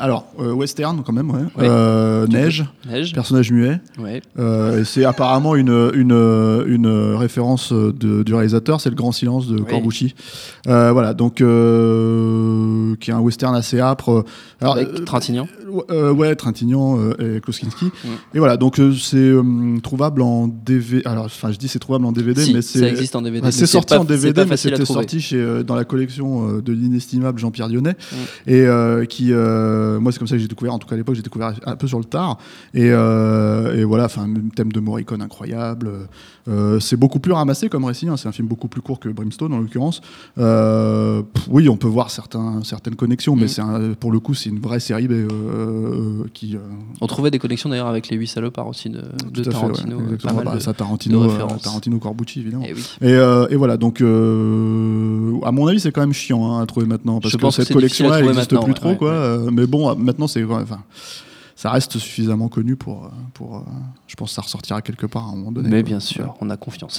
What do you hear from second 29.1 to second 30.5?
euh, moi, c'est comme ça que j'ai